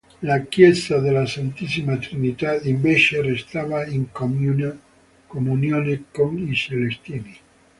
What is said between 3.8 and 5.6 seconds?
in comunione con